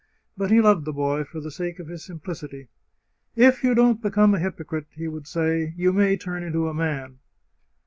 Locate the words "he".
0.49-0.61, 4.95-5.07